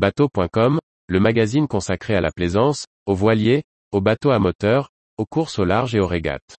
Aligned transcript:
Bateau.com, 0.00 0.78
le 1.08 1.20
magazine 1.20 1.68
consacré 1.68 2.16
à 2.16 2.22
la 2.22 2.32
plaisance, 2.32 2.86
aux 3.04 3.14
voiliers, 3.14 3.64
aux 3.92 4.00
bateaux 4.00 4.30
à 4.30 4.38
moteur, 4.38 4.88
aux 5.18 5.26
courses 5.26 5.58
au 5.58 5.66
large 5.66 5.94
et 5.94 6.00
aux 6.00 6.06
régates. 6.06 6.56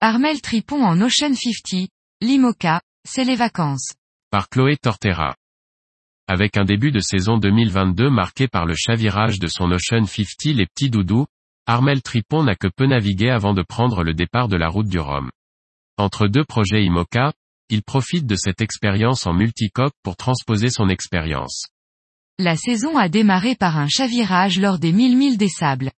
Armel 0.00 0.40
Tripon 0.42 0.82
en 0.82 1.00
Ocean 1.02 1.34
50, 1.36 1.88
l'IMOCA, 2.20 2.80
c'est 3.08 3.22
les 3.22 3.36
vacances. 3.36 3.92
Par 4.32 4.48
Chloé 4.48 4.76
Tortera. 4.76 5.36
Avec 6.32 6.56
un 6.56 6.64
début 6.64 6.92
de 6.92 7.00
saison 7.00 7.38
2022 7.38 8.08
marqué 8.08 8.46
par 8.46 8.64
le 8.64 8.76
chavirage 8.76 9.40
de 9.40 9.48
son 9.48 9.72
Ocean 9.72 10.06
50 10.06 10.54
les 10.54 10.66
petits 10.66 10.88
doudous, 10.88 11.26
Armel 11.66 12.02
Tripon 12.02 12.44
n'a 12.44 12.54
que 12.54 12.68
peu 12.68 12.86
navigué 12.86 13.30
avant 13.30 13.52
de 13.52 13.62
prendre 13.62 14.04
le 14.04 14.14
départ 14.14 14.46
de 14.46 14.56
la 14.56 14.68
route 14.68 14.86
du 14.86 15.00
Rhum. 15.00 15.28
Entre 15.96 16.28
deux 16.28 16.44
projets 16.44 16.84
IMOCA, 16.84 17.32
il 17.68 17.82
profite 17.82 18.26
de 18.26 18.36
cette 18.36 18.60
expérience 18.60 19.26
en 19.26 19.32
multicoque 19.32 19.92
pour 20.04 20.16
transposer 20.16 20.70
son 20.70 20.88
expérience. 20.88 21.64
La 22.38 22.54
saison 22.54 22.96
a 22.96 23.08
démarré 23.08 23.56
par 23.56 23.76
un 23.76 23.88
chavirage 23.88 24.60
lors 24.60 24.78
des 24.78 24.92
mille 24.92 25.16
milles 25.16 25.36
des 25.36 25.48
sables. 25.48 25.90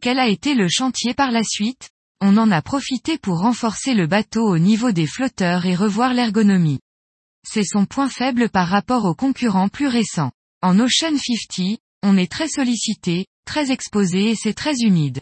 Quel 0.00 0.20
a 0.20 0.28
été 0.28 0.54
le 0.54 0.68
chantier 0.68 1.14
par 1.14 1.32
la 1.32 1.42
suite? 1.42 1.90
On 2.20 2.36
en 2.36 2.52
a 2.52 2.62
profité 2.62 3.18
pour 3.18 3.40
renforcer 3.40 3.94
le 3.94 4.06
bateau 4.06 4.46
au 4.46 4.58
niveau 4.58 4.92
des 4.92 5.08
flotteurs 5.08 5.66
et 5.66 5.74
revoir 5.74 6.14
l'ergonomie. 6.14 6.78
C'est 7.46 7.64
son 7.64 7.84
point 7.84 8.08
faible 8.08 8.48
par 8.48 8.68
rapport 8.68 9.04
aux 9.04 9.14
concurrents 9.14 9.68
plus 9.68 9.86
récents. 9.86 10.32
En 10.62 10.78
Ocean 10.78 11.16
50, 11.16 11.78
on 12.02 12.16
est 12.16 12.30
très 12.30 12.48
sollicité, 12.48 13.26
très 13.44 13.70
exposé 13.70 14.30
et 14.30 14.34
c'est 14.34 14.54
très 14.54 14.74
humide. 14.80 15.20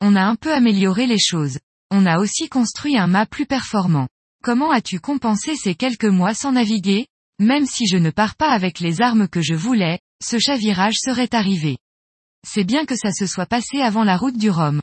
On 0.00 0.14
a 0.14 0.22
un 0.22 0.36
peu 0.36 0.52
amélioré 0.52 1.06
les 1.06 1.18
choses. 1.18 1.58
On 1.90 2.06
a 2.06 2.18
aussi 2.18 2.48
construit 2.48 2.96
un 2.96 3.08
mât 3.08 3.26
plus 3.26 3.46
performant. 3.46 4.08
Comment 4.42 4.70
as-tu 4.70 5.00
compensé 5.00 5.56
ces 5.56 5.74
quelques 5.74 6.04
mois 6.04 6.34
sans 6.34 6.52
naviguer? 6.52 7.08
Même 7.40 7.66
si 7.66 7.86
je 7.86 7.96
ne 7.96 8.10
pars 8.10 8.36
pas 8.36 8.50
avec 8.50 8.78
les 8.78 9.00
armes 9.00 9.28
que 9.28 9.42
je 9.42 9.54
voulais, 9.54 9.98
ce 10.22 10.38
chavirage 10.38 10.96
serait 10.98 11.34
arrivé. 11.34 11.78
C'est 12.46 12.64
bien 12.64 12.84
que 12.84 12.96
ça 12.96 13.12
se 13.12 13.26
soit 13.26 13.46
passé 13.46 13.80
avant 13.80 14.04
la 14.04 14.16
route 14.16 14.36
du 14.36 14.50
Rhum. 14.50 14.80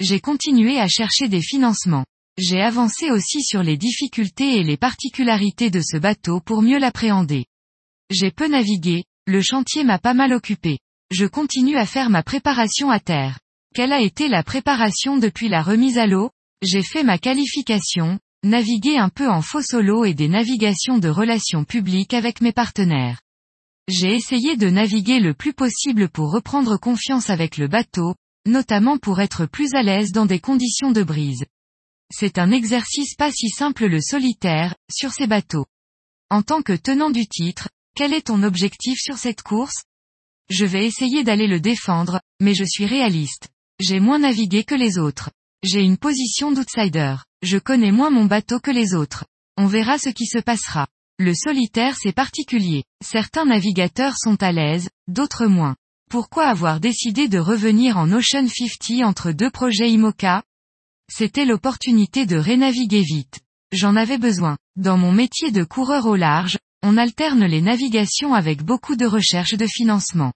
J'ai 0.00 0.20
continué 0.20 0.80
à 0.80 0.88
chercher 0.88 1.28
des 1.28 1.42
financements. 1.42 2.06
J'ai 2.42 2.62
avancé 2.62 3.10
aussi 3.10 3.42
sur 3.42 3.62
les 3.62 3.76
difficultés 3.76 4.56
et 4.56 4.62
les 4.62 4.78
particularités 4.78 5.68
de 5.68 5.82
ce 5.82 5.98
bateau 5.98 6.40
pour 6.40 6.62
mieux 6.62 6.78
l'appréhender. 6.78 7.44
J'ai 8.08 8.30
peu 8.30 8.48
navigué, 8.48 9.04
le 9.26 9.42
chantier 9.42 9.84
m'a 9.84 9.98
pas 9.98 10.14
mal 10.14 10.32
occupé. 10.32 10.78
Je 11.10 11.26
continue 11.26 11.76
à 11.76 11.84
faire 11.84 12.08
ma 12.08 12.22
préparation 12.22 12.88
à 12.88 12.98
terre. 12.98 13.38
Quelle 13.74 13.92
a 13.92 14.00
été 14.00 14.28
la 14.28 14.42
préparation 14.42 15.18
depuis 15.18 15.50
la 15.50 15.62
remise 15.62 15.98
à 15.98 16.06
l'eau? 16.06 16.30
J'ai 16.62 16.82
fait 16.82 17.02
ma 17.02 17.18
qualification, 17.18 18.18
naviguer 18.42 18.96
un 18.96 19.10
peu 19.10 19.28
en 19.28 19.42
faux 19.42 19.62
solo 19.62 20.06
et 20.06 20.14
des 20.14 20.28
navigations 20.28 20.96
de 20.96 21.10
relations 21.10 21.64
publiques 21.64 22.14
avec 22.14 22.40
mes 22.40 22.52
partenaires. 22.52 23.20
J'ai 23.86 24.14
essayé 24.14 24.56
de 24.56 24.70
naviguer 24.70 25.20
le 25.20 25.34
plus 25.34 25.52
possible 25.52 26.08
pour 26.08 26.32
reprendre 26.32 26.78
confiance 26.78 27.28
avec 27.28 27.58
le 27.58 27.68
bateau, 27.68 28.14
notamment 28.46 28.96
pour 28.96 29.20
être 29.20 29.44
plus 29.44 29.74
à 29.74 29.82
l'aise 29.82 30.12
dans 30.12 30.24
des 30.24 30.40
conditions 30.40 30.90
de 30.90 31.02
brise. 31.02 31.44
C'est 32.12 32.38
un 32.38 32.50
exercice 32.50 33.14
pas 33.14 33.30
si 33.30 33.48
simple 33.48 33.86
le 33.86 34.00
solitaire, 34.00 34.74
sur 34.90 35.12
ces 35.12 35.26
bateaux. 35.26 35.66
En 36.28 36.42
tant 36.42 36.62
que 36.62 36.72
tenant 36.72 37.10
du 37.10 37.26
titre, 37.26 37.68
quel 37.94 38.12
est 38.12 38.26
ton 38.26 38.42
objectif 38.42 38.98
sur 39.00 39.16
cette 39.16 39.42
course? 39.42 39.84
Je 40.48 40.64
vais 40.64 40.86
essayer 40.86 41.22
d'aller 41.22 41.46
le 41.46 41.60
défendre, 41.60 42.20
mais 42.40 42.54
je 42.54 42.64
suis 42.64 42.86
réaliste. 42.86 43.48
J'ai 43.78 44.00
moins 44.00 44.18
navigué 44.18 44.64
que 44.64 44.74
les 44.74 44.98
autres. 44.98 45.30
J'ai 45.62 45.82
une 45.82 45.98
position 45.98 46.52
d'outsider. 46.52 47.16
Je 47.42 47.58
connais 47.58 47.92
moins 47.92 48.10
mon 48.10 48.24
bateau 48.24 48.58
que 48.58 48.70
les 48.70 48.94
autres. 48.94 49.24
On 49.56 49.66
verra 49.66 49.98
ce 49.98 50.08
qui 50.08 50.26
se 50.26 50.38
passera. 50.38 50.88
Le 51.18 51.34
solitaire 51.34 51.96
c'est 52.00 52.12
particulier. 52.12 52.84
Certains 53.04 53.44
navigateurs 53.44 54.16
sont 54.16 54.42
à 54.42 54.52
l'aise, 54.52 54.88
d'autres 55.06 55.46
moins. 55.46 55.76
Pourquoi 56.10 56.46
avoir 56.46 56.80
décidé 56.80 57.28
de 57.28 57.38
revenir 57.38 57.98
en 57.98 58.10
Ocean 58.10 58.48
50 58.48 59.04
entre 59.04 59.30
deux 59.32 59.50
projets 59.50 59.90
IMOCA? 59.90 60.42
C'était 61.12 61.44
l'opportunité 61.44 62.24
de 62.24 62.36
rénaviguer 62.36 63.02
vite. 63.02 63.40
J'en 63.72 63.96
avais 63.96 64.16
besoin. 64.16 64.56
Dans 64.76 64.96
mon 64.96 65.12
métier 65.12 65.50
de 65.50 65.64
coureur 65.64 66.06
au 66.06 66.14
large, 66.14 66.56
on 66.82 66.96
alterne 66.96 67.44
les 67.44 67.60
navigations 67.60 68.32
avec 68.32 68.62
beaucoup 68.62 68.96
de 68.96 69.06
recherche 69.06 69.54
de 69.54 69.66
financement. 69.66 70.32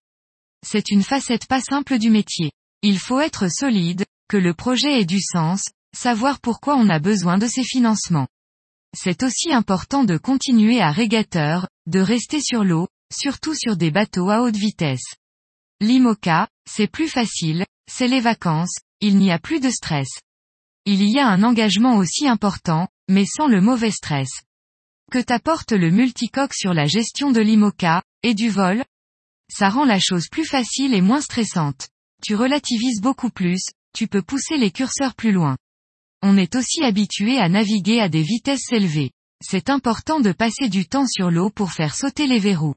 C'est 0.67 0.91
une 0.91 1.03
facette 1.03 1.47
pas 1.47 1.61
simple 1.61 1.99
du 1.99 2.11
métier. 2.11 2.51
Il 2.83 2.99
faut 2.99 3.21
être 3.21 3.49
solide, 3.49 4.05
que 4.29 4.37
le 4.37 4.53
projet 4.53 5.01
ait 5.01 5.05
du 5.05 5.21
sens, 5.21 5.63
savoir 5.97 6.41
pourquoi 6.41 6.77
on 6.77 6.89
a 6.89 6.99
besoin 6.99 7.39
de 7.39 7.47
ces 7.47 7.65
financements. 7.65 8.29
C'est 8.97 9.23
aussi 9.23 9.53
important 9.53 10.05
de 10.05 10.17
continuer 10.17 10.81
à 10.81 10.91
régateur, 10.91 11.69
de 11.87 12.01
rester 12.01 12.41
sur 12.41 12.65
l'eau, 12.65 12.89
surtout 13.13 13.55
sur 13.55 13.77
des 13.77 13.91
bateaux 13.91 14.29
à 14.29 14.43
haute 14.43 14.57
vitesse. 14.57 15.15
L'IMOCA, 15.81 16.49
c'est 16.69 16.89
plus 16.89 17.09
facile, 17.09 17.65
c'est 17.91 18.09
les 18.09 18.21
vacances, 18.21 18.77
il 19.01 19.19
n'y 19.19 19.31
a 19.31 19.39
plus 19.39 19.61
de 19.61 19.71
stress. 19.71 20.09
Il 20.87 21.03
y 21.03 21.19
a 21.19 21.27
un 21.27 21.43
engagement 21.43 21.97
aussi 21.97 22.29
important, 22.29 22.89
mais 23.09 23.25
sans 23.25 23.47
le 23.47 23.63
mauvais 23.63 23.91
stress. 23.91 24.29
Que 25.11 25.19
t'apporte 25.19 25.73
le 25.73 25.91
multicoque 25.91 26.53
sur 26.53 26.75
la 26.75 26.85
gestion 26.85 27.31
de 27.31 27.41
l'IMOCA, 27.41 28.03
et 28.23 28.35
du 28.35 28.51
vol? 28.51 28.85
Ça 29.51 29.71
rend 29.71 29.87
la 29.87 29.99
chose 29.99 30.29
plus 30.31 30.45
facile 30.45 30.93
et 30.93 31.01
moins 31.01 31.23
stressante. 31.23 31.89
Tu 32.23 32.35
relativises 32.35 33.01
beaucoup 33.01 33.31
plus, 33.31 33.63
tu 33.95 34.09
peux 34.09 34.21
pousser 34.21 34.59
les 34.59 34.71
curseurs 34.71 35.15
plus 35.15 35.33
loin. 35.33 35.57
On 36.23 36.37
est 36.37 36.55
aussi 36.55 36.83
habitué 36.83 37.39
à 37.39 37.49
naviguer 37.49 38.01
à 38.01 38.11
des 38.11 38.23
vitesses 38.23 38.71
élevées. 38.71 39.13
C'est 39.43 39.71
important 39.71 40.21
de 40.21 40.33
passer 40.33 40.69
du 40.69 40.87
temps 40.87 41.07
sur 41.07 41.31
l'eau 41.31 41.49
pour 41.49 41.73
faire 41.73 41.95
sauter 41.95 42.27
les 42.27 42.39
verrous. 42.39 42.75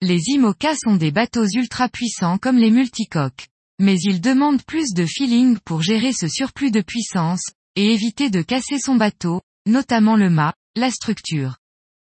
Les 0.00 0.20
IMOCA 0.30 0.74
sont 0.76 0.96
des 0.96 1.12
bateaux 1.12 1.46
ultra 1.46 1.88
puissants 1.88 2.38
comme 2.38 2.58
les 2.58 2.70
multicoques. 2.70 3.48
Mais 3.78 3.96
ils 4.02 4.20
demandent 4.20 4.62
plus 4.62 4.94
de 4.94 5.04
feeling 5.04 5.58
pour 5.64 5.82
gérer 5.82 6.12
ce 6.12 6.28
surplus 6.28 6.70
de 6.70 6.80
puissance, 6.80 7.42
et 7.74 7.92
éviter 7.92 8.30
de 8.30 8.42
casser 8.42 8.78
son 8.78 8.96
bateau, 8.96 9.42
notamment 9.66 10.16
le 10.16 10.30
mât, 10.30 10.54
la 10.76 10.90
structure. 10.90 11.56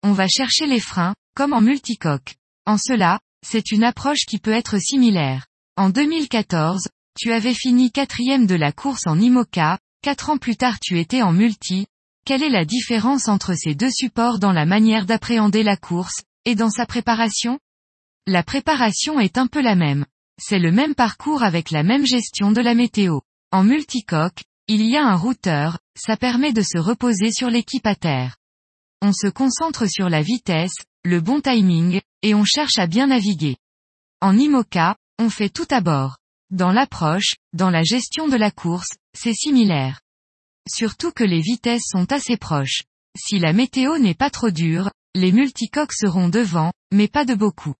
On 0.03 0.13
va 0.13 0.29
chercher 0.29 0.67
les 0.67 0.81
freins, 0.81 1.15
comme 1.35 1.53
en 1.53 1.61
multicoque. 1.61 2.37
En 2.67 2.79
cela, 2.79 3.19
c'est 3.47 3.73
une 3.73 3.85
approche 3.85 4.25
qui 4.27 4.39
peut 4.39 4.53
être 4.53 4.79
similaire. 4.79 5.47
En 5.77 5.91
2014, 5.91 6.89
tu 7.19 7.33
avais 7.33 7.55
fini 7.55 7.91
quatrième 7.91 8.47
de 8.47 8.55
la 8.55 8.73
course 8.73 9.07
en 9.07 9.19
IMOCA, 9.19 9.79
Quatre 10.01 10.31
ans 10.31 10.39
plus 10.39 10.57
tard 10.57 10.79
tu 10.81 10.99
étais 11.01 11.23
en 11.23 11.33
multi, 11.33 11.87
quelle 12.25 12.45
est 12.45 12.51
la 12.51 12.65
différence 12.65 13.27
entre 13.29 13.55
ces 13.55 13.75
deux 13.75 13.91
supports 13.91 14.39
dans 14.39 14.53
la 14.53 14.65
manière 14.65 15.07
d'appréhender 15.07 15.65
la 15.65 15.77
course, 15.77 16.23
et 16.45 16.55
dans 16.55 16.71
sa 16.71 16.87
préparation? 16.87 17.59
La 18.27 18.45
préparation 18.45 19.19
est 19.19 19.39
un 19.39 19.49
peu 19.49 19.61
la 19.61 19.75
même. 19.75 20.07
C'est 20.41 20.61
le 20.61 20.71
même 20.71 20.95
parcours 20.95 21.43
avec 21.43 21.71
la 21.73 21.83
même 21.83 22.07
gestion 22.07 22.53
de 22.53 22.61
la 22.61 22.75
météo. 22.75 23.21
En 23.51 23.65
multicoque, 23.65 24.45
il 24.69 24.83
y 24.83 24.97
a 24.97 25.05
un 25.05 25.17
routeur, 25.17 25.79
ça 25.97 26.17
permet 26.17 26.53
de 26.53 26.63
se 26.63 26.79
reposer 26.79 27.33
sur 27.33 27.51
l'équipe 27.51 27.87
à 27.87 27.97
terre. 27.97 28.37
On 29.03 29.13
se 29.13 29.27
concentre 29.27 29.87
sur 29.87 30.09
la 30.09 30.23
vitesse, 30.23 30.77
le 31.05 31.21
bon 31.21 31.41
timing, 31.41 32.01
et 32.23 32.35
on 32.35 32.45
cherche 32.45 32.79
à 32.79 32.87
bien 32.87 33.09
naviguer. 33.09 33.57
En 34.21 34.37
IMOCA, 34.37 34.97
on 35.19 35.31
fait 35.31 35.49
tout 35.49 35.67
à 35.71 35.81
bord. 35.81 36.19
Dans 36.51 36.73
l'approche, 36.73 37.35
dans 37.53 37.71
la 37.71 37.83
gestion 37.83 38.29
de 38.29 38.37
la 38.37 38.51
course, 38.51 38.91
c'est 39.15 39.35
similaire. 39.35 40.01
Surtout 40.71 41.11
que 41.11 41.25
les 41.25 41.41
vitesses 41.41 41.87
sont 41.89 42.13
assez 42.13 42.37
proches. 42.37 42.83
Si 43.17 43.39
la 43.39 43.53
météo 43.53 43.99
n'est 43.99 44.15
pas 44.15 44.31
trop 44.31 44.51
dure, 44.51 44.91
les 45.15 45.33
multicoques 45.33 45.95
seront 45.95 46.29
devant, 46.29 46.73
mais 46.93 47.09
pas 47.09 47.25
de 47.25 47.35
beaucoup. 47.35 47.75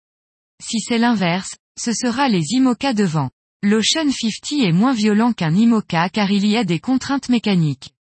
Si 0.61 0.81
c'est 0.81 0.99
l'inverse, 0.99 1.57
ce 1.79 1.93
sera 1.93 2.29
les 2.29 2.45
IMOCA 2.53 2.93
devant. 2.93 3.31
L'Ocean 3.63 4.11
50 4.11 4.61
est 4.65 4.73
moins 4.73 4.93
violent 4.93 5.33
qu'un 5.33 5.55
IMOCA 5.55 6.09
car 6.11 6.31
il 6.31 6.47
y 6.47 6.57
a 6.57 6.65
des 6.65 6.79
contraintes 6.79 7.29
mécaniques. 7.29 7.95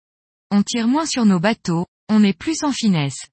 On 0.51 0.63
tire 0.63 0.87
moins 0.87 1.05
sur 1.05 1.25
nos 1.25 1.39
bateaux, 1.39 1.85
on 2.09 2.23
est 2.23 2.37
plus 2.37 2.63
en 2.63 2.71
finesse. 2.71 3.27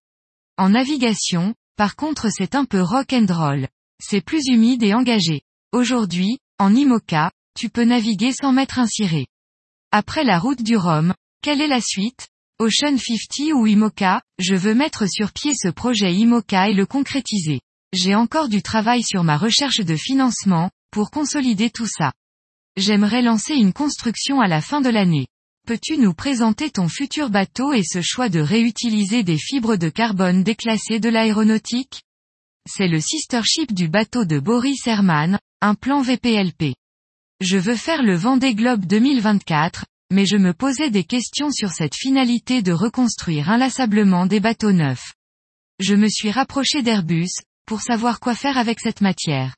En 0.56 0.70
navigation, 0.70 1.54
par 1.76 1.96
contre 1.96 2.28
c'est 2.30 2.54
un 2.54 2.64
peu 2.64 2.80
rock 2.80 3.12
and 3.12 3.26
roll. 3.28 3.68
C'est 4.00 4.20
plus 4.20 4.46
humide 4.46 4.82
et 4.82 4.94
engagé. 4.94 5.42
Aujourd'hui, 5.72 6.38
en 6.58 6.74
IMOCA, 6.74 7.30
tu 7.58 7.68
peux 7.68 7.84
naviguer 7.84 8.32
sans 8.32 8.52
mettre 8.52 8.78
un 8.78 8.86
ciré. 8.86 9.26
Après 9.90 10.24
la 10.24 10.38
route 10.38 10.62
du 10.62 10.76
Rhum, 10.76 11.14
quelle 11.42 11.60
est 11.60 11.68
la 11.68 11.80
suite? 11.80 12.28
Ocean 12.58 12.96
50 12.96 13.52
ou 13.54 13.66
IMOCA, 13.66 14.22
je 14.38 14.54
veux 14.54 14.74
mettre 14.74 15.08
sur 15.08 15.32
pied 15.32 15.52
ce 15.54 15.68
projet 15.68 16.14
IMOCA 16.14 16.68
et 16.68 16.74
le 16.74 16.86
concrétiser. 16.86 17.60
J'ai 17.92 18.14
encore 18.14 18.48
du 18.48 18.62
travail 18.62 19.02
sur 19.02 19.22
ma 19.22 19.36
recherche 19.36 19.80
de 19.80 19.96
financement, 19.96 20.70
pour 20.90 21.10
consolider 21.10 21.68
tout 21.68 21.86
ça. 21.86 22.12
J'aimerais 22.76 23.20
lancer 23.20 23.54
une 23.54 23.74
construction 23.74 24.40
à 24.40 24.48
la 24.48 24.62
fin 24.62 24.80
de 24.80 24.88
l'année. 24.88 25.26
Peux-tu 25.66 25.98
nous 25.98 26.14
présenter 26.14 26.70
ton 26.70 26.88
futur 26.88 27.28
bateau 27.28 27.72
et 27.74 27.84
ce 27.84 28.00
choix 28.00 28.30
de 28.30 28.40
réutiliser 28.40 29.22
des 29.22 29.36
fibres 29.36 29.76
de 29.76 29.90
carbone 29.90 30.42
déclassées 30.42 31.00
de 31.00 31.10
l'aéronautique? 31.10 32.02
C'est 32.66 32.88
le 32.88 32.98
sister 32.98 33.42
ship 33.44 33.74
du 33.74 33.88
bateau 33.88 34.24
de 34.24 34.38
Boris 34.38 34.86
Herman, 34.86 35.38
un 35.60 35.74
plan 35.74 36.00
VPLP. 36.00 36.74
Je 37.40 37.58
veux 37.58 37.76
faire 37.76 38.02
le 38.02 38.16
Vendée 38.16 38.54
Globe 38.54 38.86
2024, 38.86 39.84
mais 40.10 40.24
je 40.24 40.36
me 40.36 40.54
posais 40.54 40.90
des 40.90 41.04
questions 41.04 41.50
sur 41.50 41.72
cette 41.72 41.94
finalité 41.94 42.62
de 42.62 42.72
reconstruire 42.72 43.50
inlassablement 43.50 44.26
des 44.26 44.40
bateaux 44.40 44.72
neufs. 44.72 45.12
Je 45.78 45.94
me 45.94 46.08
suis 46.08 46.30
rapproché 46.30 46.82
d'Airbus, 46.82 47.30
pour 47.66 47.80
savoir 47.80 48.20
quoi 48.20 48.34
faire 48.34 48.58
avec 48.58 48.80
cette 48.80 49.00
matière. 49.00 49.56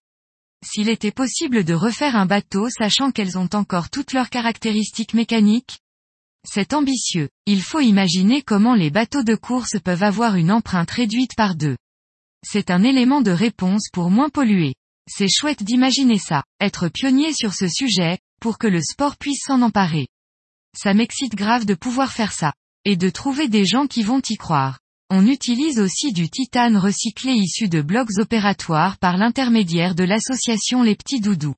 S'il 0.64 0.88
était 0.88 1.10
possible 1.10 1.64
de 1.64 1.74
refaire 1.74 2.16
un 2.16 2.26
bateau 2.26 2.68
sachant 2.70 3.10
qu'elles 3.10 3.36
ont 3.36 3.50
encore 3.52 3.90
toutes 3.90 4.12
leurs 4.12 4.30
caractéristiques 4.30 5.14
mécaniques 5.14 5.78
C'est 6.46 6.72
ambitieux. 6.72 7.28
Il 7.46 7.60
faut 7.60 7.80
imaginer 7.80 8.42
comment 8.42 8.74
les 8.74 8.90
bateaux 8.90 9.22
de 9.22 9.34
course 9.34 9.78
peuvent 9.82 10.02
avoir 10.02 10.36
une 10.36 10.50
empreinte 10.50 10.90
réduite 10.90 11.34
par 11.36 11.54
deux. 11.54 11.76
C'est 12.46 12.70
un 12.70 12.82
élément 12.82 13.20
de 13.20 13.30
réponse 13.30 13.88
pour 13.92 14.10
moins 14.10 14.30
polluer. 14.30 14.74
C'est 15.06 15.28
chouette 15.28 15.62
d'imaginer 15.62 16.18
ça, 16.18 16.44
être 16.60 16.88
pionnier 16.88 17.32
sur 17.34 17.52
ce 17.52 17.68
sujet, 17.68 18.18
pour 18.40 18.58
que 18.58 18.66
le 18.66 18.80
sport 18.80 19.16
puisse 19.16 19.42
s'en 19.46 19.60
emparer. 19.60 20.08
Ça 20.76 20.94
m'excite 20.94 21.34
grave 21.34 21.66
de 21.66 21.74
pouvoir 21.74 22.12
faire 22.12 22.32
ça. 22.32 22.52
Et 22.86 22.96
de 22.96 23.08
trouver 23.08 23.48
des 23.48 23.64
gens 23.64 23.86
qui 23.86 24.02
vont 24.02 24.20
y 24.28 24.36
croire. 24.36 24.78
On 25.10 25.26
utilise 25.26 25.80
aussi 25.80 26.12
du 26.12 26.30
titane 26.30 26.76
recyclé 26.76 27.32
issu 27.32 27.68
de 27.68 27.82
blocs 27.82 28.18
opératoires 28.18 28.96
par 28.98 29.16
l'intermédiaire 29.18 29.94
de 29.94 30.04
l'association 30.04 30.82
Les 30.82 30.96
Petits 30.96 31.20
Doudous. 31.20 31.54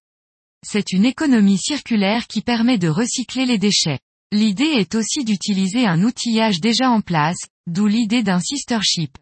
C'est 0.66 0.93
une 0.93 1.04
économie 1.04 1.58
circulaire 1.58 2.26
qui 2.26 2.43
permet 2.43 2.78
de 2.78 2.88
recycler 2.88 3.46
les 3.46 3.58
déchets. 3.58 4.00
L'idée 4.32 4.64
est 4.64 4.96
aussi 4.96 5.25
d'utiliser 5.25 5.87
un 5.87 6.02
outillage 6.02 6.60
déjà 6.60 6.90
en 6.90 7.00
place, 7.00 7.38
d'où 7.69 7.87
l'idée 7.87 8.25
d'un 8.25 8.40
sister 8.40 8.81
ship. 8.82 9.16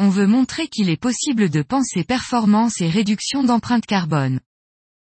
On 0.00 0.08
veut 0.08 0.26
montrer 0.26 0.66
qu'il 0.66 0.90
est 0.90 1.00
possible 1.00 1.48
de 1.48 1.62
penser 1.62 2.02
performance 2.02 2.80
et 2.80 2.90
réduction 2.90 3.44
d'empreinte 3.44 3.86
carbone. 3.86 4.40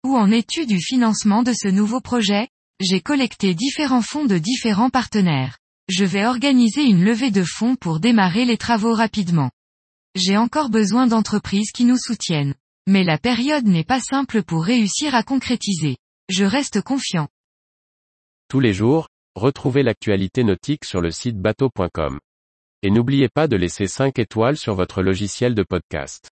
Où 0.04 0.16
en 0.16 0.30
es-tu 0.30 0.68
du 0.68 0.80
financement 0.80 1.42
de 1.42 1.54
ce 1.54 1.68
nouveau 1.68 2.02
projet? 2.02 2.50
J'ai 2.80 3.02
collecté 3.02 3.56
différents 3.56 4.04
fonds 4.04 4.26
de 4.26 4.38
différents 4.38 4.92
partenaires. 4.92 5.58
Je 5.94 6.06
vais 6.06 6.26
organiser 6.26 6.84
une 6.84 7.04
levée 7.04 7.32
de 7.32 7.44
fonds 7.44 7.76
pour 7.76 8.00
démarrer 8.00 8.46
les 8.46 8.56
travaux 8.56 8.94
rapidement. 8.94 9.52
J'ai 10.16 10.38
encore 10.38 10.70
besoin 10.70 11.06
d'entreprises 11.06 11.74
qui 11.74 11.84
nous 11.84 11.98
soutiennent. 11.98 12.56
Mais 12.88 13.04
la 13.04 13.18
période 13.18 13.66
n'est 13.66 13.84
pas 13.84 14.00
simple 14.00 14.42
pour 14.42 14.64
réussir 14.64 15.16
à 15.16 15.24
concrétiser. 15.24 15.98
Je 16.30 16.46
reste 16.46 16.82
confiant. 16.82 17.28
Tous 18.48 18.62
les 18.62 18.74
jours, 18.74 19.10
retrouvez 19.36 19.84
l'actualité 19.84 20.46
nautique 20.46 20.86
sur 20.86 21.02
le 21.02 21.12
site 21.12 21.38
bateau.com. 21.38 22.22
Et 22.84 22.90
n'oubliez 22.90 23.28
pas 23.28 23.50
de 23.50 23.58
laisser 23.58 23.88
5 23.88 24.18
étoiles 24.18 24.56
sur 24.56 24.76
votre 24.76 25.04
logiciel 25.04 25.56
de 25.56 25.64
podcast. 25.64 26.31